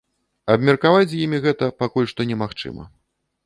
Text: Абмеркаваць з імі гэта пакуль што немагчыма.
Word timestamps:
Абмеркаваць 0.53 1.11
з 1.11 1.21
імі 1.27 1.41
гэта 1.45 1.71
пакуль 1.85 2.11
што 2.15 2.29
немагчыма. 2.33 2.91